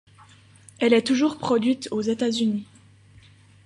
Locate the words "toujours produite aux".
1.05-2.01